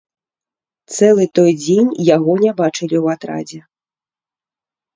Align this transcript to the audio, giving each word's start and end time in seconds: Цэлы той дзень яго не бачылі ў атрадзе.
Цэлы 0.95 1.25
той 1.41 1.51
дзень 1.63 1.91
яго 2.15 2.33
не 2.43 2.51
бачылі 2.63 2.97
ў 3.03 3.17
атрадзе. 3.17 3.59